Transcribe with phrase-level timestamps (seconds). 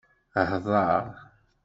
[0.49, 1.03] Hḍeṛ!